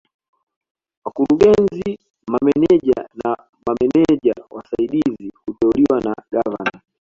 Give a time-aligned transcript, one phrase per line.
[1.05, 6.81] Wakurugenzi Mameneja na Mameneja Wasaidizi huteuliwa na Gavana